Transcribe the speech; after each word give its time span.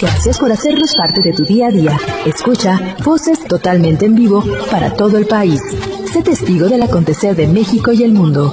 Gracias 0.00 0.38
por 0.38 0.52
hacernos 0.52 0.94
parte 0.94 1.20
de 1.22 1.32
tu 1.32 1.44
día 1.44 1.66
a 1.66 1.70
día. 1.70 1.98
Escucha 2.24 2.78
voces 3.04 3.44
totalmente 3.48 4.06
en 4.06 4.14
vivo 4.14 4.44
para 4.70 4.94
todo 4.94 5.18
el 5.18 5.26
país. 5.26 5.60
Sé 6.12 6.22
testigo 6.22 6.68
del 6.68 6.82
acontecer 6.82 7.34
de 7.34 7.48
México 7.48 7.92
y 7.92 8.04
el 8.04 8.12
mundo. 8.12 8.52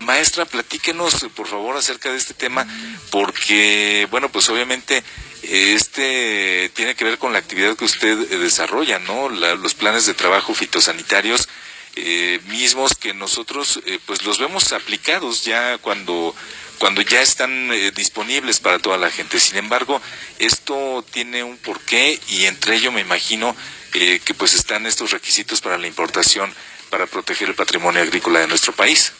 Maestra, 0.00 0.44
platíquenos 0.44 1.26
por 1.34 1.46
favor 1.46 1.78
acerca 1.78 2.10
de 2.10 2.18
este 2.18 2.34
tema, 2.34 2.66
porque, 3.10 4.06
bueno, 4.10 4.28
pues 4.28 4.50
obviamente 4.50 5.02
este 5.42 6.70
tiene 6.74 6.94
que 6.94 7.04
ver 7.04 7.16
con 7.16 7.32
la 7.32 7.38
actividad 7.38 7.74
que 7.74 7.86
usted 7.86 8.28
desarrolla, 8.28 8.98
¿no? 8.98 9.30
los 9.30 9.72
planes 9.72 10.04
de 10.04 10.12
trabajo 10.12 10.52
fitosanitarios 10.52 11.48
eh, 11.96 12.38
mismos 12.48 12.94
que 12.96 13.14
nosotros 13.14 13.80
eh, 13.86 13.98
pues 14.04 14.24
los 14.24 14.38
vemos 14.38 14.72
aplicados 14.72 15.44
ya 15.44 15.78
cuando 15.78 16.34
cuando 16.82 17.00
ya 17.00 17.22
están 17.22 17.72
eh, 17.72 17.92
disponibles 17.92 18.58
para 18.58 18.80
toda 18.80 18.98
la 18.98 19.08
gente. 19.08 19.38
Sin 19.38 19.56
embargo, 19.56 20.02
esto 20.40 21.04
tiene 21.12 21.44
un 21.44 21.56
porqué 21.56 22.18
y 22.26 22.46
entre 22.46 22.74
ello 22.74 22.90
me 22.90 23.02
imagino 23.02 23.54
que 23.92 24.34
pues 24.36 24.54
están 24.54 24.84
estos 24.86 25.12
requisitos 25.12 25.60
para 25.60 25.78
la 25.78 25.86
importación 25.86 26.52
para 26.90 27.06
proteger 27.06 27.50
el 27.50 27.54
patrimonio 27.54 28.02
agrícola 28.02 28.40
de 28.40 28.48
nuestro 28.48 28.72
país. 28.72 29.12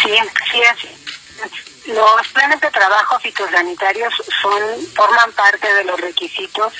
Sí, 0.00 0.14
sí, 0.52 0.62
así. 0.62 0.88
Los 1.86 2.28
planes 2.28 2.60
de 2.60 2.70
trabajo 2.70 3.18
fitosanitarios 3.18 4.14
son 4.40 4.62
forman 4.94 5.32
parte 5.32 5.74
de 5.74 5.82
los 5.82 6.00
requisitos 6.00 6.74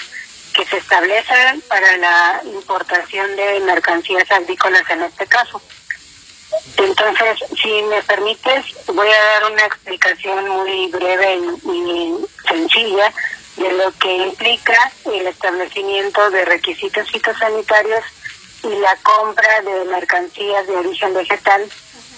que 0.55 0.65
se 0.65 0.77
establecen 0.77 1.61
para 1.63 1.97
la 1.97 2.41
importación 2.45 3.35
de 3.35 3.59
mercancías 3.67 4.31
agrícolas 4.31 4.89
en 4.91 5.03
este 5.03 5.27
caso. 5.27 5.61
Entonces, 6.77 7.38
si 7.79 7.85
me 7.85 8.03
permites, 8.03 8.65
voy 8.87 9.09
a 9.09 9.25
dar 9.25 9.53
una 9.53 9.65
explicación 9.65 10.49
muy 10.49 10.91
breve 10.91 11.37
y, 11.65 12.15
sencilla 12.49 13.13
de 13.57 13.73
lo 13.73 13.93
que 13.99 14.17
implica 14.17 14.91
el 15.05 15.27
establecimiento 15.27 16.31
de 16.31 16.45
requisitos 16.45 17.11
fitosanitarios 17.11 18.05
y 18.65 18.69
la 18.69 18.97
compra 19.03 19.61
de 19.61 19.85
mercancías 19.91 20.67
de 20.67 20.77
origen 20.77 21.15
vegetal 21.15 21.71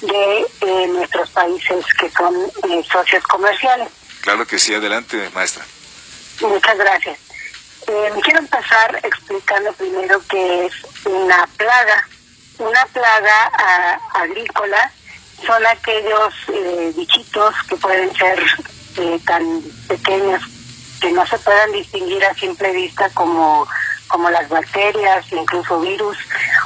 de 0.02 0.46
eh, 0.60 0.86
nuestros 0.88 1.28
países 1.30 1.84
que 1.98 2.10
son 2.10 2.34
eh, 2.70 2.82
socios 2.90 3.22
comerciales. 3.24 3.88
Claro 4.22 4.46
que 4.46 4.58
sí, 4.58 4.74
adelante, 4.74 5.30
maestra. 5.34 5.64
Muchas 6.40 6.78
gracias. 6.78 7.18
Eh, 7.86 8.12
quiero 8.22 8.38
empezar 8.38 9.00
explicando 9.02 9.72
primero 9.74 10.22
qué 10.28 10.66
es 10.66 10.72
una 11.04 11.46
plaga. 11.56 12.08
Una 12.58 12.86
plaga 12.86 13.50
ah, 13.54 13.98
agrícola 14.14 14.92
son 15.46 15.66
aquellos 15.66 16.34
eh, 16.48 16.92
bichitos 16.96 17.54
que 17.68 17.76
pueden 17.76 18.14
ser 18.14 18.38
eh, 18.98 19.20
tan 19.26 19.62
pequeños 19.88 20.42
que 21.00 21.10
no 21.12 21.26
se 21.26 21.38
puedan 21.38 21.72
distinguir 21.72 22.24
a 22.24 22.34
simple 22.34 22.72
vista 22.72 23.08
como, 23.14 23.66
como 24.08 24.28
las 24.30 24.48
bacterias, 24.48 25.24
incluso 25.32 25.80
virus, 25.80 26.18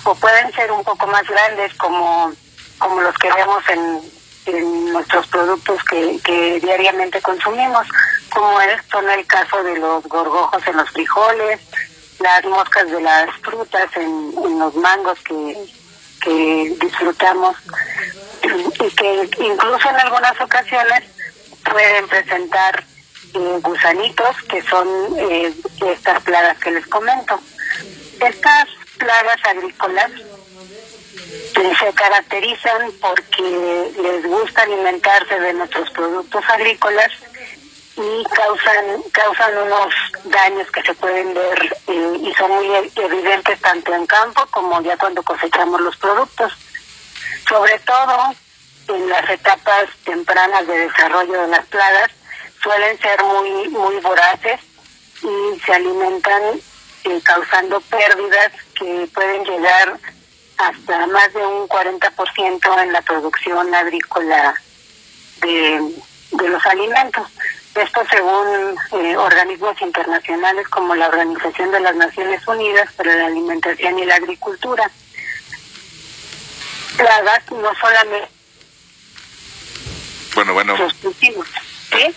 o 0.05 0.15
pueden 0.17 0.53
ser 0.53 0.73
un 0.73 0.83
poco 0.83 1.07
más 1.07 1.27
grandes 1.29 1.73
como, 1.75 2.33
como 2.79 3.01
los 3.01 3.17
que 3.19 3.33
vemos 3.33 3.63
en, 3.69 4.01
en 4.47 4.93
nuestros 4.93 5.27
productos 5.29 5.83
que, 5.85 6.19
que 6.25 6.61
diariamente 6.61 7.21
consumimos, 7.23 7.87
como 8.31 8.61
es 8.61 8.81
son 8.91 9.09
el 9.09 9.25
caso 9.27 9.63
de 9.63 9.79
los 9.79 10.03
gorgojos 10.05 10.67
en 10.67 10.77
los 10.77 10.91
frijoles, 10.91 11.61
las 12.19 12.45
moscas 12.45 12.91
de 12.91 13.01
las 13.01 13.31
frutas 13.43 13.97
en, 13.97 14.35
en 14.45 14.59
los 14.59 14.75
mangos 14.75 15.19
que, 15.21 15.57
que 16.23 16.77
disfrutamos 16.81 17.57
y 18.85 18.91
que 18.95 19.31
incluso 19.39 19.89
en 19.89 19.97
algunas 19.97 20.41
ocasiones 20.41 21.05
pueden 21.65 22.07
presentar 22.09 22.85
eh, 23.35 23.59
gusanitos 23.63 24.37
que 24.49 24.63
son 24.63 24.89
eh, 25.19 25.53
estas 25.87 26.23
plagas 26.23 26.59
que 26.59 26.71
les 26.71 26.87
comento. 26.87 27.41
Estas 28.21 28.69
plagas 28.99 29.39
agrícolas 29.45 30.11
se 31.79 31.93
caracterizan 31.95 32.93
porque 33.01 33.93
les 34.01 34.27
gusta 34.27 34.63
alimentarse 34.63 35.39
de 35.41 35.53
nuestros 35.55 35.91
productos 35.91 36.45
agrícolas 36.49 37.11
y 37.97 38.25
causan 38.25 39.03
causan 39.13 39.57
unos 39.59 39.95
daños 40.25 40.69
que 40.71 40.83
se 40.83 40.95
pueden 40.95 41.33
ver 41.33 41.77
eh, 41.87 42.19
y 42.21 42.35
son 42.35 42.51
muy 42.51 42.67
evidentes 42.97 43.61
tanto 43.61 43.95
en 43.95 44.07
campo 44.07 44.45
como 44.51 44.81
ya 44.83 44.97
cuando 44.97 45.23
cosechamos 45.23 45.81
los 45.81 45.97
productos. 45.97 46.53
Sobre 47.49 47.79
todo 47.81 48.35
en 48.89 49.09
las 49.09 49.29
etapas 49.31 49.89
tempranas 50.05 50.67
de 50.67 50.79
desarrollo 50.79 51.43
de 51.43 51.49
las 51.49 51.67
plagas 51.67 52.11
suelen 52.63 52.99
ser 52.99 53.23
muy 53.23 53.69
muy 53.69 53.97
voraces 54.01 54.61
y 55.23 55.61
se 55.61 55.75
alimentan 55.75 56.43
eh, 57.05 57.21
causando 57.23 57.81
pérdidas 57.83 58.53
que 58.79 59.09
pueden 59.15 59.45
llegar 59.45 59.99
hasta 60.59 61.07
más 61.09 61.33
de 61.33 61.45
un 61.45 61.69
40% 61.69 62.83
en 62.83 62.93
la 62.93 63.03
producción 63.03 63.75
agrícola 63.75 64.55
de, 65.41 65.95
de 66.33 66.49
los 66.49 66.65
alimentos. 66.67 67.27
Esto 67.75 68.03
según 68.09 68.77
eh, 68.93 69.17
organismos 69.17 69.81
internacionales 69.83 70.69
como 70.69 70.95
la 70.95 71.09
Organización 71.09 71.73
de 71.73 71.81
las 71.81 71.97
Naciones 71.97 72.47
Unidas 72.47 72.93
para 72.93 73.15
la 73.17 73.27
Alimentación 73.27 73.99
y 73.99 74.05
la 74.05 74.15
Agricultura. 74.15 74.89
Plagas 76.97 77.51
no 77.51 77.75
solamente 77.75 78.34
bueno, 80.35 80.53
bueno. 80.53 80.77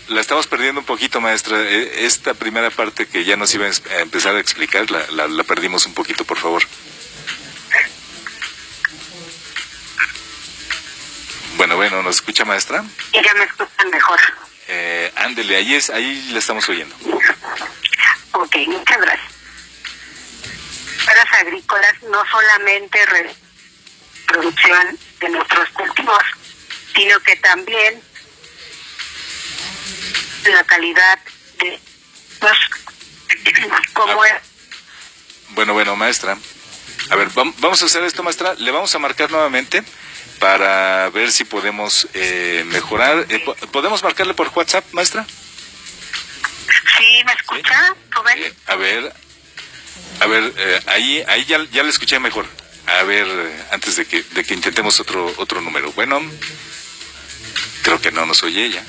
La 0.07 0.21
estamos 0.21 0.47
perdiendo 0.47 0.81
un 0.81 0.85
poquito, 0.85 1.21
maestra. 1.21 1.61
E, 1.61 2.05
esta 2.05 2.33
primera 2.33 2.69
parte 2.69 3.07
que 3.07 3.23
ya 3.23 3.37
nos 3.37 3.53
iba 3.53 3.65
a 3.67 3.99
empezar 3.99 4.35
a 4.35 4.39
explicar, 4.39 4.89
la, 4.89 5.27
la 5.27 5.43
perdimos 5.43 5.85
un 5.85 5.93
poquito, 5.93 6.25
por 6.25 6.37
favor. 6.37 6.63
Bueno, 11.57 11.75
bueno, 11.75 12.03
¿nos 12.03 12.17
escucha, 12.17 12.45
maestra? 12.45 12.83
Ya 13.13 13.33
me 13.33 13.43
escuchan 13.43 13.89
mejor. 13.91 14.19
Eh, 14.67 15.11
ándele, 15.15 15.55
ahí, 15.55 15.73
es, 15.73 15.89
ahí 15.89 16.29
la 16.31 16.39
estamos 16.39 16.67
oyendo. 16.69 16.95
Ok, 18.33 18.55
muchas 18.67 19.01
gracias. 19.01 19.31
Las 21.15 21.39
agrícolas 21.39 22.03
no 22.03 22.23
solamente 22.29 22.99
producción 24.27 24.99
de 25.19 25.29
nuestros 25.29 25.69
cultivos, 25.69 26.23
sino 26.93 27.19
que 27.21 27.35
también 27.37 28.01
la 30.45 30.63
calidad 30.63 31.19
de 31.59 31.79
como 33.93 34.25
es. 34.25 34.33
Bueno, 35.49 35.73
bueno, 35.73 35.95
maestra. 35.95 36.37
A 37.09 37.15
ver, 37.15 37.29
vamos 37.33 37.81
a 37.81 37.85
hacer 37.85 38.03
esto, 38.03 38.23
maestra. 38.23 38.53
Le 38.55 38.71
vamos 38.71 38.93
a 38.93 38.99
marcar 38.99 39.31
nuevamente 39.31 39.83
para 40.39 41.09
ver 41.09 41.31
si 41.31 41.45
podemos 41.45 42.07
eh, 42.13 42.63
mejorar. 42.67 43.25
Eh, 43.29 43.43
¿Podemos 43.71 44.03
marcarle 44.03 44.33
por 44.33 44.51
WhatsApp, 44.53 44.85
maestra? 44.91 45.25
Sí, 46.97 47.23
¿me 47.25 47.33
escucha, 47.33 47.95
eh, 48.35 48.53
a 48.65 48.75
ver, 48.75 49.13
a 50.19 50.25
ver, 50.25 50.83
ahí, 50.87 51.23
ahí 51.27 51.45
ya, 51.45 51.63
ya 51.71 51.83
le 51.83 51.89
escuché 51.89 52.19
mejor. 52.19 52.47
A 52.87 53.03
ver, 53.03 53.27
antes 53.71 53.97
de 53.97 54.05
que, 54.05 54.23
de 54.23 54.43
que 54.43 54.53
intentemos 54.53 54.99
otro, 54.99 55.33
otro 55.37 55.61
número. 55.61 55.91
Bueno, 55.91 56.21
creo 57.83 58.01
que 58.01 58.11
no 58.11 58.25
nos 58.25 58.43
oye 58.43 58.65
ella. 58.65 58.83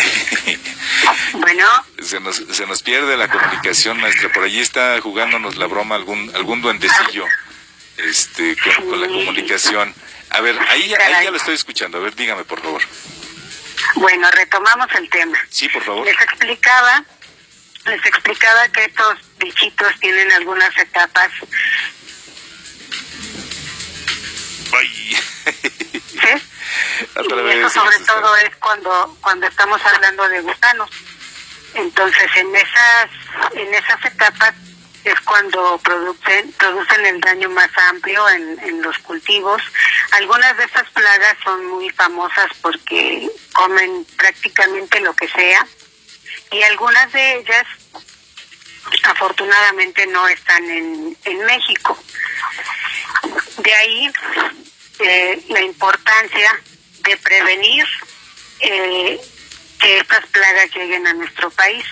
Bueno. 1.32 1.66
Se 2.02 2.20
nos, 2.20 2.36
se 2.36 2.66
nos 2.66 2.82
pierde 2.82 3.16
la 3.16 3.28
comunicación, 3.28 4.00
maestra. 4.00 4.30
Por 4.32 4.44
allí 4.44 4.60
está 4.60 5.00
jugándonos 5.00 5.56
la 5.56 5.66
broma 5.66 5.94
algún, 5.94 6.30
algún 6.34 6.60
duendecillo 6.60 7.26
este, 7.98 8.56
con, 8.56 9.00
la 9.00 9.06
comunicación. 9.06 9.94
A 10.30 10.40
ver, 10.40 10.58
ahí, 10.68 10.92
ahí 10.94 11.24
ya 11.24 11.30
lo 11.30 11.36
estoy 11.36 11.54
escuchando. 11.54 11.98
A 11.98 12.00
ver, 12.00 12.14
dígame, 12.14 12.44
por 12.44 12.60
favor. 12.60 12.82
Bueno, 13.96 14.30
retomamos 14.30 14.88
el 14.94 15.08
tema. 15.08 15.38
Sí, 15.48 15.68
por 15.68 15.82
favor. 15.82 16.04
Les 16.04 16.20
explicaba, 16.20 17.04
les 17.86 18.06
explicaba 18.06 18.68
que 18.68 18.84
estos 18.84 19.18
bichitos 19.38 19.98
tienen 20.00 20.30
algunas 20.32 20.76
etapas. 20.78 21.30
Ay. 24.72 25.16
¿Sí? 26.12 26.42
Y 27.16 27.48
eso 27.50 27.70
sobre 27.70 27.98
todo 28.00 28.36
es 28.36 28.56
cuando 28.56 29.16
cuando 29.20 29.46
estamos 29.46 29.80
hablando 29.84 30.28
de 30.28 30.40
gusanos. 30.40 30.90
Entonces, 31.74 32.30
en 32.36 32.54
esas 32.56 33.10
en 33.54 33.74
esas 33.74 34.04
etapas 34.04 34.54
es 35.04 35.20
cuando 35.20 35.78
producen, 35.78 36.52
producen 36.52 37.06
el 37.06 37.20
daño 37.20 37.48
más 37.50 37.70
amplio 37.88 38.28
en, 38.30 38.58
en 38.60 38.82
los 38.82 38.98
cultivos. 38.98 39.62
Algunas 40.12 40.56
de 40.56 40.64
estas 40.64 40.88
plagas 40.90 41.36
son 41.42 41.66
muy 41.66 41.88
famosas 41.90 42.50
porque 42.60 43.28
comen 43.52 44.04
prácticamente 44.16 45.00
lo 45.00 45.14
que 45.14 45.28
sea 45.28 45.66
y 46.50 46.62
algunas 46.62 47.10
de 47.12 47.38
ellas 47.38 47.66
afortunadamente 49.04 50.06
no 50.08 50.26
están 50.28 50.64
en, 50.64 51.16
en 51.24 51.44
México. 51.44 51.98
De 53.58 53.74
ahí 53.74 54.12
eh, 55.00 55.42
la 55.48 55.62
importancia 55.62 56.60
de 57.02 57.16
prevenir 57.16 57.86
eh, 58.60 59.20
que 59.78 59.98
estas 59.98 60.26
plagas 60.26 60.74
lleguen 60.74 61.06
a 61.06 61.14
nuestro 61.14 61.50
país. 61.50 61.84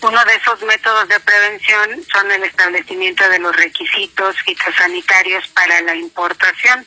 Uno 0.00 0.24
de 0.24 0.34
esos 0.36 0.62
métodos 0.62 1.08
de 1.08 1.20
prevención 1.20 2.04
son 2.12 2.30
el 2.30 2.44
establecimiento 2.44 3.28
de 3.28 3.40
los 3.40 3.54
requisitos 3.54 4.36
fitosanitarios 4.42 5.46
para 5.48 5.80
la 5.82 5.94
importación. 5.96 6.86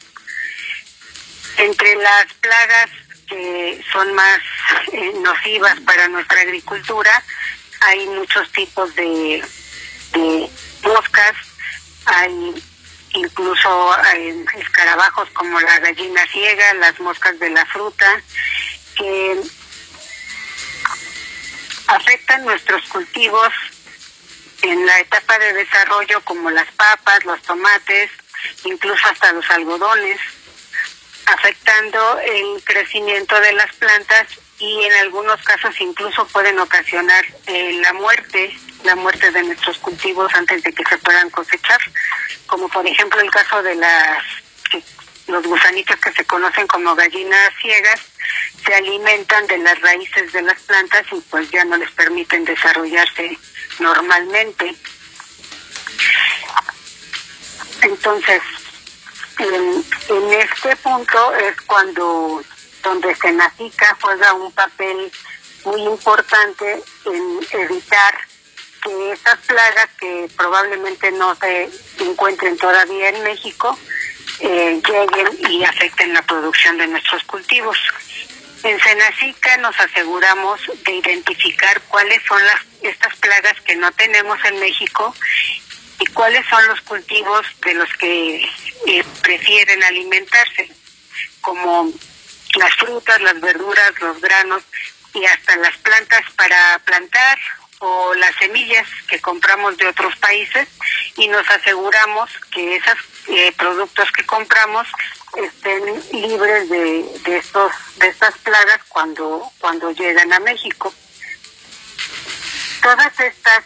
Entre 1.57 1.95
las 1.95 2.33
plagas 2.35 2.89
que 3.27 3.83
son 3.91 4.13
más 4.13 4.39
eh, 4.93 5.11
nocivas 5.21 5.79
para 5.81 6.07
nuestra 6.07 6.41
agricultura, 6.41 7.23
hay 7.81 8.05
muchos 8.07 8.49
tipos 8.51 8.95
de, 8.95 9.43
de 10.13 10.49
moscas, 10.83 11.35
hay 12.05 12.63
incluso 13.13 13.93
hay 13.93 14.43
escarabajos 14.57 15.29
como 15.31 15.59
la 15.59 15.79
gallina 15.79 16.25
ciega, 16.27 16.73
las 16.75 16.99
moscas 16.99 17.37
de 17.39 17.49
la 17.49 17.65
fruta, 17.65 18.21
que 18.95 19.41
afectan 21.87 22.45
nuestros 22.45 22.83
cultivos 22.89 23.53
en 24.61 24.85
la 24.85 24.99
etapa 24.99 25.37
de 25.39 25.53
desarrollo 25.53 26.21
como 26.23 26.49
las 26.51 26.69
papas, 26.73 27.25
los 27.25 27.41
tomates, 27.41 28.11
incluso 28.63 29.07
hasta 29.07 29.33
los 29.33 29.49
algodones, 29.49 30.19
afectando 31.25 32.19
el 32.19 32.63
crecimiento 32.63 33.39
de 33.39 33.53
las 33.53 33.73
plantas 33.75 34.27
y 34.59 34.83
en 34.83 34.93
algunos 34.93 35.41
casos 35.43 35.73
incluso 35.79 36.25
pueden 36.27 36.59
ocasionar 36.59 37.25
eh, 37.47 37.79
la 37.81 37.93
muerte, 37.93 38.55
la 38.83 38.95
muerte 38.95 39.31
de 39.31 39.43
nuestros 39.43 39.77
cultivos 39.79 40.33
antes 40.33 40.63
de 40.63 40.73
que 40.73 40.83
se 40.85 40.97
puedan 40.97 41.29
cosechar, 41.29 41.79
como 42.47 42.67
por 42.69 42.85
ejemplo 42.85 43.19
el 43.19 43.31
caso 43.31 43.61
de 43.63 43.75
las 43.75 44.23
los 45.27 45.45
gusanitos 45.45 45.95
que 45.97 46.11
se 46.11 46.25
conocen 46.25 46.67
como 46.67 46.95
gallinas 46.95 47.53
ciegas 47.61 47.99
se 48.65 48.73
alimentan 48.75 49.47
de 49.47 49.57
las 49.59 49.79
raíces 49.81 50.31
de 50.33 50.41
las 50.41 50.59
plantas 50.61 51.05
y 51.11 51.19
pues 51.29 51.49
ya 51.51 51.63
no 51.65 51.77
les 51.77 51.89
permiten 51.91 52.45
desarrollarse 52.45 53.37
normalmente. 53.79 54.75
Entonces, 57.81 58.41
en, 59.39 60.33
este 60.33 60.75
punto 60.77 61.35
es 61.35 61.59
cuando 61.61 62.43
donde 62.83 63.15
Senacica 63.15 63.97
juega 64.01 64.33
un 64.33 64.51
papel 64.51 65.11
muy 65.65 65.81
importante 65.83 66.83
en 67.05 67.39
evitar 67.51 68.15
que 68.81 69.11
estas 69.11 69.39
plagas 69.39 69.89
que 69.99 70.27
probablemente 70.35 71.11
no 71.11 71.35
se 71.35 71.69
encuentren 71.99 72.57
todavía 72.57 73.09
en 73.09 73.23
México 73.23 73.77
eh, 74.39 74.81
lleguen 74.85 75.51
y 75.51 75.63
afecten 75.63 76.13
la 76.13 76.21
producción 76.23 76.77
de 76.77 76.87
nuestros 76.87 77.23
cultivos. 77.23 77.77
En 78.63 78.79
Senacica 78.79 79.57
nos 79.57 79.79
aseguramos 79.79 80.61
de 80.85 80.91
identificar 80.93 81.81
cuáles 81.87 82.21
son 82.27 82.43
las 82.45 82.61
estas 82.81 83.15
plagas 83.17 83.59
que 83.61 83.75
no 83.75 83.91
tenemos 83.91 84.37
en 84.45 84.59
México 84.59 85.15
y 85.99 86.05
cuáles 86.07 86.45
son 86.47 86.65
los 86.67 86.81
cultivos 86.81 87.45
de 87.63 87.73
los 87.75 87.89
que 87.97 88.43
eh, 88.87 89.03
prefieren 89.21 89.83
alimentarse, 89.83 90.71
como 91.41 91.91
las 92.55 92.73
frutas, 92.75 93.21
las 93.21 93.39
verduras, 93.39 93.91
los 94.01 94.19
granos 94.19 94.63
y 95.13 95.25
hasta 95.25 95.55
las 95.57 95.77
plantas 95.77 96.23
para 96.35 96.79
plantar 96.85 97.37
o 97.81 98.13
las 98.13 98.35
semillas 98.35 98.87
que 99.07 99.19
compramos 99.19 99.75
de 99.77 99.87
otros 99.87 100.15
países 100.17 100.67
y 101.17 101.27
nos 101.27 101.49
aseguramos 101.49 102.29
que 102.53 102.75
esos 102.75 102.97
eh, 103.27 103.51
productos 103.57 104.11
que 104.11 104.25
compramos 104.25 104.87
estén 105.35 105.83
libres 106.11 106.69
de, 106.69 107.03
de 107.23 107.37
estos 107.37 107.71
de 107.97 108.07
estas 108.07 108.37
plagas 108.39 108.81
cuando 108.87 109.51
cuando 109.59 109.91
llegan 109.91 110.31
a 110.31 110.39
México. 110.39 110.93
Todas 112.83 113.19
estas 113.19 113.63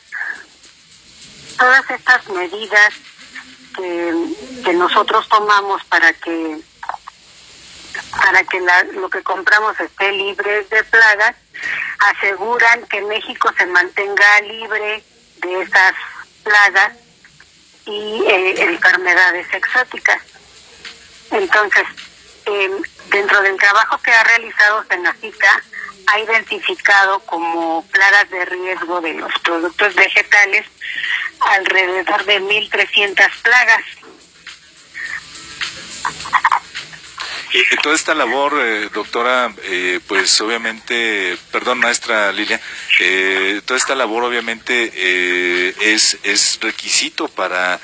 todas 1.58 1.90
estas 1.90 2.28
medidas 2.30 2.94
que, 3.76 4.14
que 4.64 4.74
nosotros 4.74 5.28
tomamos 5.28 5.84
para 5.86 6.14
que 6.14 6.62
para 8.12 8.44
que 8.46 8.62
lo 8.94 9.10
que 9.10 9.24
compramos 9.24 9.78
esté 9.80 10.12
libre 10.12 10.64
de 10.64 10.84
plagas, 10.86 11.36
aseguran 12.00 12.86
que 12.88 13.02
México 13.02 13.52
se 13.58 13.66
mantenga 13.68 14.42
libre 14.42 15.04
de 15.38 15.62
esas 15.62 15.94
plagas 16.44 16.94
y 17.86 18.24
eh, 18.28 18.64
enfermedades 18.64 19.48
exóticas. 19.54 20.22
Entonces, 21.32 21.84
em, 22.46 22.82
dentro 23.10 23.42
del 23.42 23.58
trabajo 23.58 23.98
que 24.00 24.12
ha 24.12 24.24
realizado 24.24 24.84
Senacica, 24.86 25.64
ha 26.08 26.20
identificado 26.20 27.20
como 27.22 27.86
plagas 27.88 28.30
de 28.30 28.46
riesgo 28.46 29.02
de 29.02 29.14
los 29.16 29.32
productos 29.40 29.96
vegetales 29.96 30.66
alrededor 31.40 32.26
de 32.26 32.42
1.300 32.42 33.42
plagas. 33.42 33.84
Y 37.56 37.78
toda 37.78 37.96
esta 37.96 38.14
labor, 38.14 38.60
eh, 38.60 38.90
doctora, 38.94 39.54
eh, 39.64 40.02
pues 40.08 40.42
obviamente, 40.42 41.38
perdón, 41.54 41.80
maestra 41.80 42.34
Lilia, 42.34 42.60
eh, 43.00 43.62
toda 43.64 43.78
esta 43.78 43.96
labor 43.96 44.26
obviamente 44.26 45.74
es, 45.94 46.18
es 46.24 46.60
requisito 46.62 47.30
para 47.30 47.80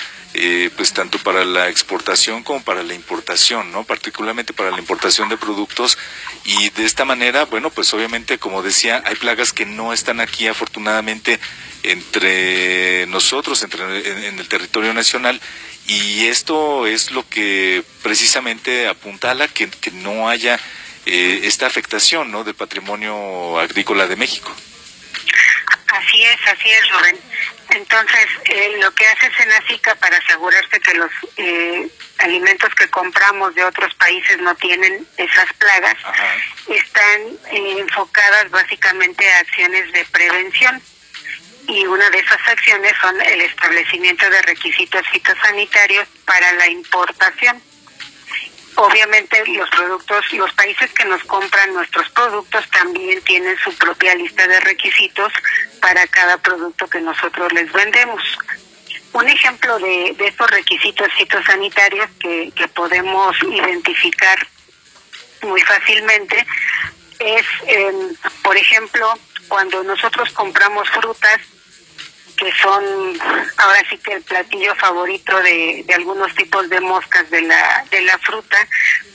pues 0.78 0.94
tanto 0.94 1.18
para 1.20 1.44
la 1.44 1.68
exportación 1.68 2.42
como 2.44 2.64
para 2.64 2.84
la 2.84 2.94
importación, 2.94 3.72
¿no? 3.72 3.84
Particularmente 3.84 4.54
para 4.54 4.72
la 4.72 4.80
importación 4.80 5.28
de 5.28 5.36
productos 5.36 5.98
y 6.46 6.70
de 6.70 6.86
esta 6.86 7.04
manera, 7.04 7.44
bueno, 7.46 7.70
pues 7.70 7.94
obviamente 7.94 8.38
como 8.38 8.64
decía, 8.64 9.04
hay 9.06 9.16
plagas 9.16 9.52
que 9.52 9.66
no 9.66 9.92
están 9.92 10.22
aquí 10.22 10.48
afortunadamente 10.48 11.38
entre 11.84 13.08
nosotros, 13.08 13.62
entre 13.64 14.28
en 14.30 14.40
el 14.40 14.48
territorio 14.48 14.94
nacional 14.94 15.42
y 15.88 16.28
esto 16.28 16.88
es 16.88 17.12
lo 17.12 17.28
que 17.28 17.84
precisamente 18.04 18.88
apuntala 18.88 19.48
que, 19.48 19.70
que 19.70 19.92
no 19.92 20.30
haya 20.30 20.60
eh, 21.06 21.42
esta 21.44 21.66
afectación 21.66 22.32
¿no? 22.32 22.44
del 22.44 22.56
patrimonio 22.56 23.60
agrícola 23.60 24.08
de 24.08 24.16
México. 24.16 24.56
Así 25.88 26.24
es, 26.24 26.40
así 26.48 26.70
es, 26.70 26.90
Rubén. 26.92 27.20
Entonces, 27.72 28.28
eh, 28.46 28.78
lo 28.82 28.94
que 28.94 29.06
hace 29.08 29.32
Senacica 29.36 29.96
para 29.96 30.18
asegurarse 30.18 30.80
que 30.80 30.94
los 30.94 31.12
eh, 31.38 31.90
alimentos 32.20 32.74
que 32.76 32.88
compramos 32.90 33.56
de 33.56 33.64
otros 33.64 33.94
países 33.96 34.38
no 34.40 34.54
tienen 34.56 35.06
esas 35.18 35.52
plagas, 35.54 35.98
están 36.68 37.22
enfocadas 37.52 38.50
básicamente 38.52 39.30
a 39.32 39.40
acciones 39.40 39.92
de 39.92 40.06
prevención 40.06 40.82
y 41.72 41.86
una 41.86 42.10
de 42.10 42.20
esas 42.20 42.48
acciones 42.48 42.94
son 43.00 43.20
el 43.22 43.42
establecimiento 43.42 44.30
de 44.30 44.42
requisitos 44.42 45.08
fitosanitarios 45.08 46.06
para 46.26 46.52
la 46.54 46.68
importación. 46.70 47.62
Obviamente 48.76 49.46
los 49.48 49.70
productos, 49.70 50.34
los 50.34 50.52
países 50.54 50.92
que 50.92 51.06
nos 51.06 51.24
compran 51.24 51.74
nuestros 51.74 52.10
productos 52.10 52.70
también 52.72 53.22
tienen 53.22 53.58
su 53.60 53.74
propia 53.78 54.16
lista 54.16 54.46
de 54.48 54.60
requisitos 54.60 55.32
para 55.80 56.06
cada 56.08 56.38
producto 56.40 56.88
que 56.88 57.00
nosotros 57.00 57.54
les 57.54 57.72
vendemos. 57.72 58.22
Un 59.14 59.30
ejemplo 59.30 59.80
de, 59.80 60.14
de 60.18 60.28
estos 60.28 60.50
requisitos 60.52 61.08
fitosanitarios 61.18 62.10
que, 62.20 62.52
podemos 62.74 63.36
identificar 63.44 64.48
muy 65.44 65.62
fácilmente 65.62 66.46
es, 67.20 67.46
em, 67.68 68.16
por 68.42 68.58
ejemplo, 68.58 69.14
cuando 69.48 69.84
nosotros 69.84 70.32
compramos 70.32 70.90
frutas 70.90 71.40
que 72.38 72.52
son 72.62 72.84
ahora 73.58 73.84
sí 73.90 73.98
que 73.98 74.14
el 74.14 74.24
platillo 74.24 74.76
favorito 74.76 75.38
de, 75.42 75.86
algunos 75.96 76.34
tipos 76.36 76.70
de 76.70 76.80
moscas 76.80 77.30
de 77.30 77.42
la 77.42 77.86
de 77.90 78.02
la 78.02 78.18
fruta 78.20 78.58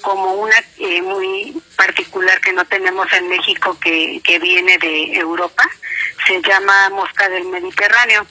como 0.01 0.35
una 0.35 0.57
eh, 0.79 1.03
muy 1.03 1.61
particular 1.77 2.41
que 2.41 2.53
no 2.53 2.65
tenemos 2.65 3.13
en 3.13 3.29
México 3.29 3.77
que, 3.81 4.21
que 4.23 4.39
viene 4.39 4.79
de 4.79 5.15
Europa 5.15 5.65
se 6.27 6.41
llama 6.43 6.91
mosca 6.91 7.29
del 7.29 7.45
Mediterráneo. 7.45 8.27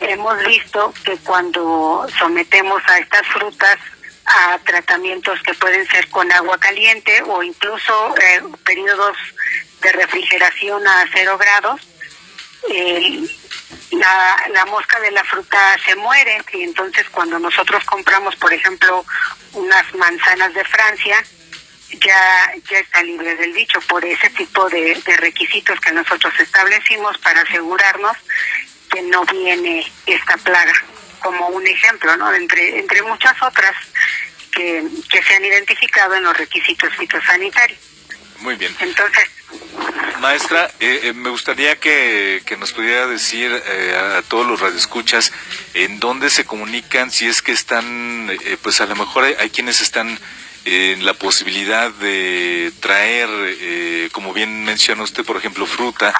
Hemos 0.00 0.44
visto 0.44 0.92
que 1.04 1.16
cuando 1.18 2.06
sometemos 2.18 2.82
a 2.86 2.98
estas 2.98 3.26
frutas 3.28 3.78
a 4.24 4.58
tratamientos 4.64 5.40
que 5.42 5.54
pueden 5.54 5.86
ser 5.88 6.08
con 6.08 6.30
agua 6.32 6.58
caliente 6.58 7.22
o 7.26 7.42
incluso 7.42 8.14
eh, 8.16 8.42
periodos 8.64 9.16
de 9.82 9.92
refrigeración 9.92 10.86
a 10.86 11.04
cero 11.12 11.36
grados 11.38 11.80
la, 13.92 14.44
la 14.52 14.64
mosca 14.66 14.98
de 15.00 15.10
la 15.10 15.24
fruta 15.24 15.76
se 15.84 15.94
muere 15.96 16.42
y 16.52 16.62
entonces 16.62 17.08
cuando 17.10 17.38
nosotros 17.38 17.84
compramos, 17.84 18.36
por 18.36 18.52
ejemplo, 18.52 19.04
unas 19.52 19.94
manzanas 19.94 20.54
de 20.54 20.64
Francia, 20.64 21.22
ya, 22.00 22.52
ya 22.70 22.78
está 22.78 23.02
libre 23.02 23.36
del 23.36 23.52
bicho 23.52 23.80
por 23.82 24.04
ese 24.04 24.30
tipo 24.30 24.68
de, 24.70 24.94
de 25.04 25.16
requisitos 25.18 25.78
que 25.80 25.92
nosotros 25.92 26.32
establecimos 26.38 27.18
para 27.18 27.42
asegurarnos 27.42 28.16
que 28.90 29.02
no 29.02 29.24
viene 29.24 29.90
esta 30.06 30.36
plaga, 30.38 30.72
como 31.20 31.48
un 31.48 31.66
ejemplo, 31.66 32.16
¿no? 32.16 32.32
Entre, 32.34 32.78
entre 32.78 33.02
muchas 33.02 33.40
otras 33.42 33.74
que, 34.54 34.84
que 35.08 35.22
se 35.22 35.34
han 35.34 35.44
identificado 35.44 36.14
en 36.14 36.24
los 36.24 36.36
requisitos 36.36 36.94
fitosanitarios. 36.96 37.78
Muy 38.40 38.56
bien. 38.56 38.74
Entonces, 38.80 39.28
Maestra, 40.22 40.70
eh, 40.78 41.00
eh, 41.02 41.12
me 41.14 41.30
gustaría 41.30 41.80
que, 41.80 42.42
que, 42.46 42.56
nos 42.56 42.72
pudiera 42.72 43.08
decir 43.08 43.50
eh, 43.66 44.18
a, 44.18 44.22
todos 44.22 44.46
los 44.46 44.60
radioescuchas 44.60 45.32
en 45.74 45.98
dónde 45.98 46.30
se 46.30 46.44
comunican, 46.44 47.10
si 47.10 47.26
es 47.26 47.42
que 47.42 47.50
están, 47.50 48.30
eh, 48.30 48.56
pues 48.62 48.80
a 48.80 48.86
lo 48.86 48.94
mejor 48.94 49.24
hay, 49.24 49.34
hay 49.40 49.50
quienes 49.50 49.80
están 49.80 50.16
en 50.64 51.04
la 51.04 51.14
posibilidad 51.14 51.90
de 51.90 52.72
traer, 52.80 53.28
eh, 53.30 54.08
como 54.12 54.32
bien 54.32 54.64
menciona 54.64 55.02
usted, 55.02 55.24
por 55.24 55.36
ejemplo, 55.36 55.66
fruta 55.66 56.14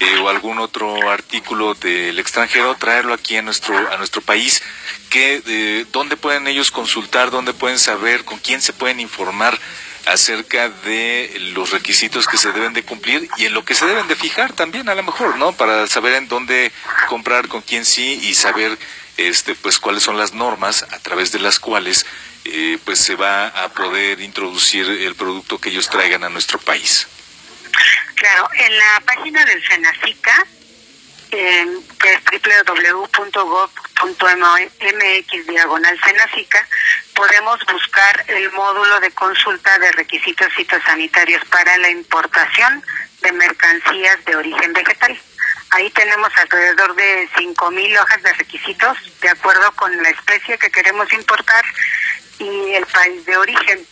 eh, 0.00 0.18
o 0.18 0.28
algún 0.28 0.58
otro 0.58 1.10
artículo 1.10 1.74
del 1.74 2.18
extranjero, 2.18 2.76
traerlo 2.76 3.14
aquí 3.14 3.36
a 3.36 3.42
nuestro 3.42 3.76
a 3.76 3.96
nuestro 3.96 4.20
país. 4.22 4.62
Que, 5.10 5.42
eh, 5.46 5.86
¿Dónde 5.92 6.16
pueden 6.16 6.46
ellos 6.46 6.70
consultar? 6.70 7.30
¿Dónde 7.30 7.54
pueden 7.54 7.78
saber? 7.78 8.24
¿Con 8.24 8.38
quién 8.38 8.60
se 8.60 8.72
pueden 8.72 9.00
informar? 9.00 9.58
acerca 10.06 10.70
de 10.70 11.36
los 11.52 11.70
requisitos 11.70 12.26
que 12.26 12.38
se 12.38 12.50
deben 12.52 12.72
de 12.72 12.82
cumplir 12.82 13.28
y 13.36 13.44
en 13.44 13.52
lo 13.52 13.64
que 13.66 13.74
se 13.74 13.84
deben 13.84 14.08
de 14.08 14.16
fijar 14.16 14.54
también 14.54 14.88
a 14.88 14.94
lo 14.94 15.02
mejor, 15.02 15.36
¿no? 15.36 15.52
Para 15.52 15.86
saber 15.86 16.14
en 16.14 16.28
dónde 16.28 16.72
comprar, 17.08 17.48
con 17.48 17.60
quién 17.60 17.84
sí 17.84 18.18
y 18.22 18.32
saber 18.32 18.78
este 19.18 19.54
pues 19.54 19.78
cuáles 19.78 20.02
son 20.02 20.16
las 20.16 20.32
normas 20.32 20.84
a 20.84 20.98
través 21.00 21.32
de 21.32 21.40
las 21.40 21.58
cuales 21.58 22.06
eh, 22.50 22.78
pues 22.84 22.98
se 22.98 23.14
va 23.14 23.48
a 23.48 23.68
poder 23.70 24.20
introducir 24.20 24.86
el 24.86 25.14
producto 25.14 25.60
que 25.60 25.70
ellos 25.70 25.88
traigan 25.88 26.24
a 26.24 26.28
nuestro 26.28 26.58
país. 26.58 27.06
Claro, 28.14 28.48
en 28.54 28.76
la 28.76 29.00
página 29.06 29.44
del 29.44 29.62
Senacica, 29.66 30.46
eh, 31.30 31.66
que 32.00 32.12
es 32.14 32.20
www.gov.mx 32.64 33.86
diagonal 35.46 36.00
Senacica, 36.02 36.66
podemos 37.14 37.60
buscar 37.66 38.24
el 38.28 38.50
módulo 38.52 38.98
de 39.00 39.10
consulta 39.12 39.78
de 39.78 39.92
requisitos 39.92 40.52
fitosanitarios 40.54 41.44
para 41.46 41.76
la 41.78 41.90
importación 41.90 42.82
de 43.20 43.32
mercancías 43.32 44.24
de 44.24 44.36
origen 44.36 44.72
vegetal. 44.72 45.20
Ahí 45.70 45.90
tenemos 45.90 46.30
alrededor 46.36 46.94
de 46.94 47.28
5.000 47.36 48.00
hojas 48.00 48.22
de 48.22 48.32
requisitos 48.32 48.96
de 49.20 49.28
acuerdo 49.28 49.70
con 49.72 49.94
la 50.02 50.08
especie 50.10 50.56
que 50.58 50.70
queremos 50.70 51.12
importar 51.12 51.64
y 52.38 52.74
el 52.74 52.86
país 52.86 53.24
de 53.24 53.36
origen. 53.36 53.86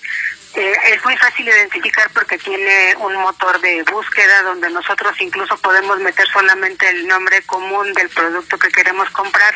Eh, 0.55 0.75
es 0.87 1.05
muy 1.05 1.17
fácil 1.19 1.47
identificar 1.47 2.11
porque 2.15 2.39
tiene 2.39 2.95
un 2.99 3.15
motor 3.17 3.61
de 3.61 3.83
búsqueda 3.83 4.43
donde 4.43 4.71
nosotros 4.71 5.15
incluso 5.21 5.57
podemos 5.59 5.99
meter 6.01 6.27
solamente 6.29 6.89
el 6.89 7.07
nombre 7.07 7.43
común 7.43 7.93
del 7.93 8.09
producto 8.09 8.59
que 8.59 8.71
queremos 8.71 9.11
comprar, 9.11 9.55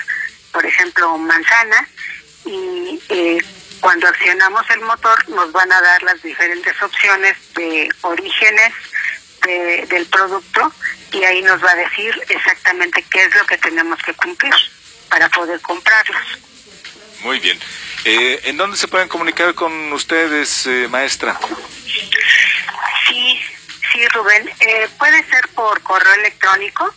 por 0.53 0.67
ejemplo, 0.67 1.17
manzana, 1.17 1.89
y 2.45 3.01
eh, 3.09 3.39
cuando 3.81 4.09
accionamos 4.09 4.69
el 4.71 4.81
motor 4.81 5.29
nos 5.31 5.51
van 5.53 5.73
a 5.73 5.81
dar 5.81 6.03
las 6.03 6.23
diferentes 6.23 6.81
opciones 6.83 7.37
de 7.55 7.89
orígenes 8.03 8.73
de, 9.43 9.87
del 9.89 10.07
producto 10.07 10.73
y 11.13 11.25
ahí 11.25 11.43
nos 11.43 11.65
va 11.65 11.73
a 11.73 11.77
decir 11.77 12.15
exactamente 12.29 13.03
qué 13.11 13.25
es 13.25 13.35
lo 13.35 13.47
que 13.47 13.59
tenemos 13.59 14.01
que 14.03 14.15
cumplir 14.15 14.55
para 15.09 15.29
poder 15.31 15.61
comprarlos. 15.61 16.39
Muy 17.23 17.39
bien. 17.39 17.59
Eh, 18.05 18.41
¿En 18.45 18.57
dónde 18.57 18.77
se 18.77 18.89
pueden 18.89 19.09
comunicar 19.09 19.55
con 19.55 19.93
ustedes, 19.93 20.67
eh, 20.67 20.89
maestra? 20.89 21.39
Sí, 23.09 23.41
sí, 23.93 24.09
Rubén. 24.09 24.51
Eh, 24.61 24.89
puede 24.99 25.23
ser 25.29 25.49
por 25.49 25.83
correo 25.83 26.15
electrónico. 26.15 26.95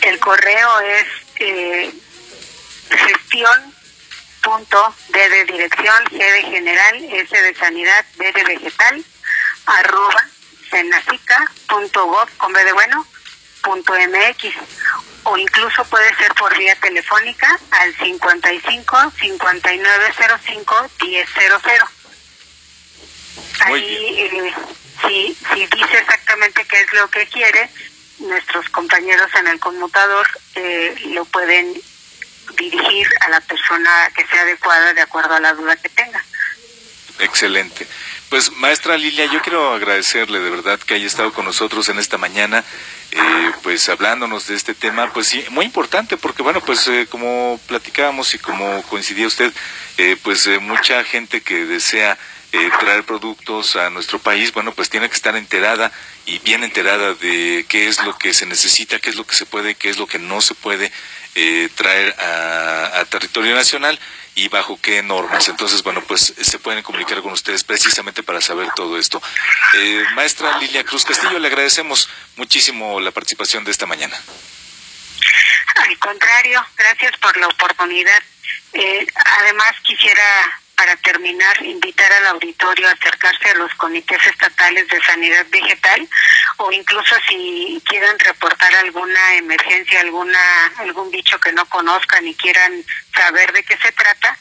El 0.00 0.18
correo 0.18 0.80
es 0.80 1.06
eh, 1.40 1.92
gestión 2.90 3.74
punto 4.42 4.94
de 5.08 5.44
dirección, 5.44 6.04
G 6.06 6.18
de 6.18 6.42
general, 6.42 7.04
S 7.12 7.42
de 7.42 7.54
sanidad, 7.54 8.04
D 8.16 8.32
de 8.32 8.44
vegetal, 8.44 9.04
arroba 9.66 10.26
senacica.gov, 10.70 12.36
con 12.38 12.52
B 12.52 12.64
de 12.64 12.72
bueno, 12.72 13.06
punto 13.62 13.92
MX 13.92 14.54
o 15.24 15.36
incluso 15.36 15.84
puede 15.84 16.14
ser 16.16 16.32
por 16.34 16.56
vía 16.56 16.74
telefónica 16.76 17.58
al 17.70 17.94
55 17.96 19.12
5905 19.18 20.90
1000. 21.00 21.26
Ahí, 23.60 24.20
eh, 24.20 24.54
si, 25.06 25.36
si 25.52 25.66
dice 25.66 25.98
exactamente 25.98 26.64
qué 26.64 26.80
es 26.80 26.92
lo 26.92 27.08
que 27.10 27.26
quiere, 27.26 27.68
nuestros 28.20 28.68
compañeros 28.70 29.28
en 29.38 29.48
el 29.48 29.60
conmutador 29.60 30.26
eh, 30.54 30.94
lo 31.12 31.24
pueden 31.26 31.74
dirigir 32.56 33.08
a 33.20 33.28
la 33.30 33.40
persona 33.40 34.10
que 34.16 34.26
sea 34.26 34.42
adecuada 34.42 34.94
de 34.94 35.02
acuerdo 35.02 35.34
a 35.34 35.40
la 35.40 35.52
duda 35.54 35.76
que 35.76 35.88
tenga. 35.90 36.24
Excelente. 37.18 37.86
Pues 38.28 38.52
maestra 38.52 38.96
Lilia, 38.96 39.26
yo 39.26 39.40
quiero 39.40 39.72
agradecerle 39.72 40.38
de 40.38 40.50
verdad 40.50 40.78
que 40.78 40.94
haya 40.94 41.06
estado 41.06 41.32
con 41.32 41.44
nosotros 41.44 41.88
en 41.88 41.98
esta 41.98 42.18
mañana, 42.18 42.64
eh, 43.12 43.52
pues 43.62 43.88
hablándonos 43.88 44.48
de 44.48 44.54
este 44.54 44.74
tema, 44.74 45.12
pues 45.12 45.28
sí, 45.28 45.44
muy 45.50 45.64
importante 45.64 46.16
porque 46.16 46.42
bueno, 46.42 46.60
pues 46.60 46.86
eh, 46.88 47.06
como 47.08 47.60
platicábamos 47.66 48.34
y 48.34 48.38
como 48.38 48.82
coincidía 48.82 49.26
usted, 49.26 49.52
eh, 49.96 50.16
pues 50.22 50.48
mucha 50.60 51.02
gente 51.04 51.40
que 51.40 51.64
desea 51.64 52.18
traer 52.80 53.04
productos 53.04 53.76
a 53.76 53.90
nuestro 53.90 54.18
país, 54.18 54.52
bueno, 54.52 54.72
pues 54.72 54.88
tiene 54.88 55.08
que 55.08 55.14
estar 55.14 55.36
enterada 55.36 55.92
y 56.26 56.38
bien 56.38 56.64
enterada 56.64 57.14
de 57.14 57.66
qué 57.68 57.88
es 57.88 58.02
lo 58.04 58.16
que 58.16 58.32
se 58.32 58.46
necesita, 58.46 58.98
qué 58.98 59.10
es 59.10 59.16
lo 59.16 59.26
que 59.26 59.36
se 59.36 59.46
puede, 59.46 59.74
qué 59.74 59.90
es 59.90 59.98
lo 59.98 60.06
que 60.06 60.18
no 60.18 60.40
se 60.40 60.54
puede 60.54 60.90
traer 61.76 62.16
a, 62.18 63.00
a 63.00 63.04
territorio 63.04 63.54
nacional 63.54 63.98
y 64.38 64.48
bajo 64.48 64.80
qué 64.80 65.02
normas. 65.02 65.48
Entonces, 65.48 65.82
bueno, 65.82 66.00
pues 66.02 66.32
se 66.40 66.58
pueden 66.60 66.82
comunicar 66.84 67.20
con 67.22 67.32
ustedes 67.32 67.64
precisamente 67.64 68.22
para 68.22 68.40
saber 68.40 68.68
todo 68.76 68.96
esto. 68.96 69.20
Eh, 69.74 70.04
maestra 70.14 70.58
Lilia 70.58 70.84
Cruz 70.84 71.04
Castillo, 71.04 71.40
le 71.40 71.48
agradecemos 71.48 72.08
muchísimo 72.36 73.00
la 73.00 73.10
participación 73.10 73.64
de 73.64 73.72
esta 73.72 73.86
mañana. 73.86 74.16
Al 75.74 75.98
contrario, 75.98 76.64
gracias 76.76 77.16
por 77.18 77.36
la 77.36 77.48
oportunidad. 77.48 78.22
Eh, 78.74 79.06
además, 79.40 79.74
quisiera 79.82 80.60
terminar, 81.08 81.56
invitar 81.64 82.12
al 82.12 82.26
auditorio 82.26 82.86
a 82.86 82.92
acercarse 82.92 83.48
a 83.48 83.54
los 83.54 83.74
comités 83.76 84.18
estatales 84.26 84.86
de 84.88 85.00
sanidad 85.00 85.46
vegetal 85.50 86.06
o 86.58 86.70
incluso 86.70 87.14
si 87.26 87.82
quieran 87.86 88.18
reportar 88.18 88.74
alguna 88.74 89.36
emergencia, 89.36 90.00
alguna 90.00 90.66
algún 90.76 91.10
bicho 91.10 91.40
que 91.40 91.50
no 91.52 91.64
conozcan 91.66 92.28
y 92.28 92.34
quieran 92.34 92.84
saber 93.14 93.50
de 93.54 93.62
qué 93.62 93.78
se 93.78 93.90
trata, 93.92 94.36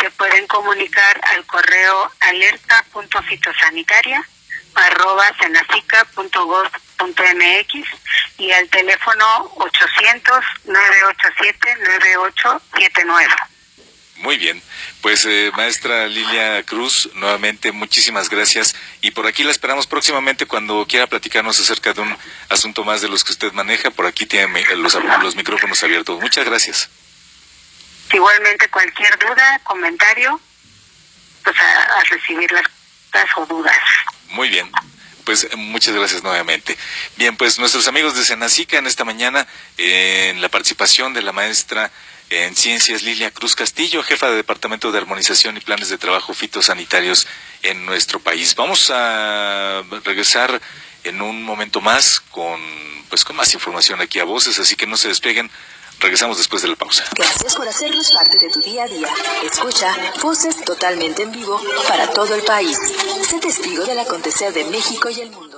se 0.00 0.10
pueden 0.10 0.48
comunicar 0.48 1.20
al 1.22 1.46
correo 1.46 2.10
alerta.fitosanitaria 2.18 4.20
arroba 4.74 5.32
senacica.gov.mx 5.40 7.74
y 8.38 8.50
al 8.50 8.68
teléfono 8.70 9.52
800 9.54 10.44
987 10.64 11.76
9879. 11.76 13.57
Muy 14.18 14.36
bien, 14.36 14.60
pues 15.00 15.24
eh, 15.26 15.52
maestra 15.56 16.08
Lilia 16.08 16.62
Cruz, 16.64 17.08
nuevamente 17.14 17.70
muchísimas 17.70 18.28
gracias 18.28 18.74
y 19.00 19.12
por 19.12 19.28
aquí 19.28 19.44
la 19.44 19.52
esperamos 19.52 19.86
próximamente 19.86 20.44
cuando 20.44 20.84
quiera 20.88 21.06
platicarnos 21.06 21.60
acerca 21.60 21.92
de 21.92 22.00
un 22.00 22.16
asunto 22.48 22.82
más 22.82 23.00
de 23.00 23.08
los 23.08 23.22
que 23.22 23.30
usted 23.30 23.52
maneja, 23.52 23.90
por 23.90 24.06
aquí 24.06 24.26
tiene 24.26 24.64
los, 24.74 24.98
los 25.22 25.36
micrófonos 25.36 25.82
abiertos. 25.84 26.20
Muchas 26.20 26.44
gracias. 26.44 26.88
Igualmente 28.12 28.68
cualquier 28.70 29.16
duda, 29.18 29.60
comentario, 29.62 30.40
pues 31.44 31.56
a, 31.56 31.82
a 32.00 32.04
recibir 32.04 32.50
las, 32.50 32.64
las 33.12 33.36
o 33.36 33.46
dudas. 33.46 33.78
Muy 34.30 34.48
bien, 34.48 34.68
pues 35.24 35.46
muchas 35.56 35.94
gracias 35.94 36.24
nuevamente. 36.24 36.76
Bien, 37.16 37.36
pues 37.36 37.58
nuestros 37.60 37.86
amigos 37.86 38.16
de 38.16 38.24
Senacica 38.24 38.78
en 38.78 38.88
esta 38.88 39.04
mañana, 39.04 39.46
eh, 39.76 40.30
en 40.30 40.40
la 40.40 40.48
participación 40.48 41.14
de 41.14 41.22
la 41.22 41.32
maestra 41.32 41.92
en 42.30 42.54
Ciencias 42.54 43.02
Lilia 43.02 43.30
Cruz 43.30 43.54
Castillo, 43.54 44.02
jefa 44.02 44.28
de 44.28 44.36
Departamento 44.36 44.92
de 44.92 44.98
Armonización 44.98 45.56
y 45.56 45.60
Planes 45.60 45.88
de 45.88 45.98
Trabajo 45.98 46.34
Fitosanitarios 46.34 47.26
en 47.62 47.86
nuestro 47.86 48.20
país. 48.20 48.54
Vamos 48.54 48.90
a 48.92 49.82
regresar 50.04 50.60
en 51.04 51.22
un 51.22 51.42
momento 51.42 51.80
más 51.80 52.20
con 52.20 52.60
pues 53.08 53.24
con 53.24 53.36
más 53.36 53.54
información 53.54 54.00
aquí 54.02 54.18
a 54.18 54.24
voces, 54.24 54.58
así 54.58 54.76
que 54.76 54.86
no 54.86 54.96
se 54.96 55.08
despeguen. 55.08 55.50
Regresamos 56.00 56.38
después 56.38 56.62
de 56.62 56.68
la 56.68 56.76
pausa. 56.76 57.04
Gracias 57.16 57.56
por 57.56 57.66
hacernos 57.66 58.12
parte 58.12 58.38
de 58.38 58.50
tu 58.50 58.60
día 58.60 58.84
a 58.84 58.86
día. 58.86 59.08
Escucha 59.42 59.96
voces 60.22 60.62
totalmente 60.64 61.22
en 61.22 61.32
vivo 61.32 61.60
para 61.88 62.08
todo 62.12 62.34
el 62.34 62.42
país. 62.42 62.78
Sé 63.28 63.40
testigo 63.40 63.84
del 63.84 63.98
acontecer 63.98 64.52
de 64.52 64.64
México 64.66 65.08
y 65.10 65.20
el 65.22 65.30
mundo. 65.30 65.57